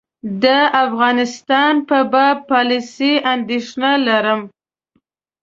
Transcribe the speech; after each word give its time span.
د 0.43 0.45
افغانستان 0.85 1.73
په 1.89 1.97
باب 2.13 2.37
پالیسي 2.51 3.13
اندېښنه 3.33 3.91
لرم. 4.07 4.41